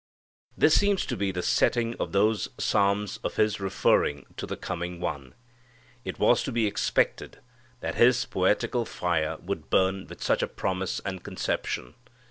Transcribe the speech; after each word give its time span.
This 0.57 0.73
seems 0.73 1.05
to 1.05 1.15
be 1.15 1.31
the 1.31 1.43
setting 1.43 1.93
of 1.99 2.11
those 2.11 2.49
psalms 2.57 3.17
of 3.23 3.35
his 3.35 3.59
referring 3.59 4.25
to 4.37 4.47
the 4.47 4.57
coming 4.57 4.99
One. 4.99 5.35
It 6.03 6.17
was 6.17 6.41
to 6.41 6.51
be 6.51 6.65
expected 6.65 7.37
that 7.81 7.93
his 7.93 8.25
poetical 8.25 8.83
fire 8.83 9.37
would 9.39 9.69
burn 9.69 10.07
with 10.07 10.23
such 10.23 10.41
a 10.41 10.47
promise 10.47 11.01
and 11.05 11.23
conception. 11.23 11.93